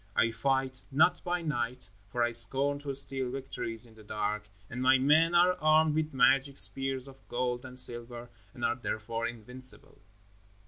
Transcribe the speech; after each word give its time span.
I 0.15 0.31
fight 0.31 0.81
not 0.89 1.21
by 1.23 1.43
night, 1.43 1.91
for 2.07 2.23
I 2.23 2.31
scorn 2.31 2.79
to 2.79 2.95
steal 2.95 3.29
victories 3.29 3.85
in 3.85 3.93
the 3.93 4.03
dark, 4.03 4.49
and 4.67 4.81
my 4.81 4.97
men 4.97 5.35
are 5.35 5.53
armed 5.61 5.93
with 5.93 6.11
magic 6.11 6.57
spears 6.57 7.07
of 7.07 7.27
gold 7.27 7.63
and 7.65 7.77
silver 7.77 8.31
and 8.51 8.65
are 8.65 8.75
therefore 8.75 9.27
invincible." 9.27 9.99